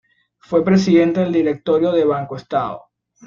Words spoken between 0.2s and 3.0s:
Fue presidente del directorio de BancoEstado.